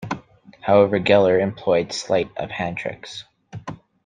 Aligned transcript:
However, 0.61 0.99
Geller 0.99 1.39
employed 1.39 1.93
sleight 1.93 2.31
of 2.35 2.49
hand 2.49 2.77
tricks. 2.79 3.23